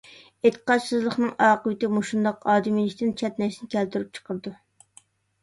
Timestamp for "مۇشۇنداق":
1.97-2.49